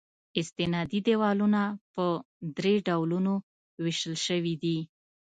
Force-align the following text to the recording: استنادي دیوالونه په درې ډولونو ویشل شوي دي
استنادي 0.39 0.99
دیوالونه 1.07 1.61
په 1.93 2.05
درې 2.57 2.75
ډولونو 2.87 3.33
ویشل 3.83 4.15
شوي 4.25 4.55
دي 4.63 4.77